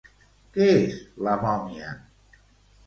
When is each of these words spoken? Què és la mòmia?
Què 0.55 0.69
és 0.77 0.97
la 1.29 1.37
mòmia? 1.45 1.95